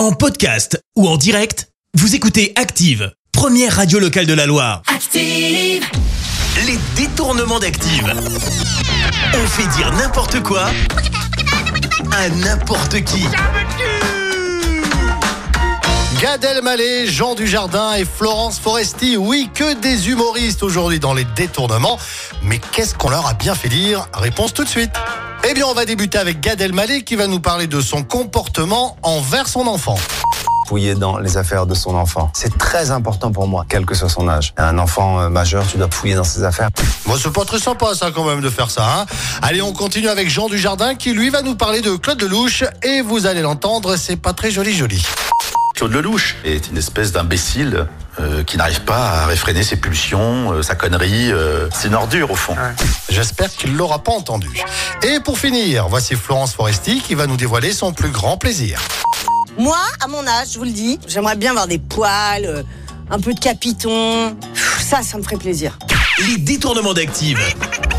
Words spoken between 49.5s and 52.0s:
ses pulsions, euh, sa connerie. euh, c'est une